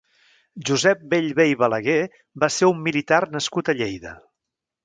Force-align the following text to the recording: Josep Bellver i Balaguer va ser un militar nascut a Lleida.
Josep 0.69 1.03
Bellver 1.11 1.47
i 1.51 1.59
Balaguer 1.59 1.99
va 2.45 2.51
ser 2.57 2.73
un 2.75 2.83
militar 2.89 3.23
nascut 3.37 3.71
a 3.75 3.81
Lleida. 3.83 4.19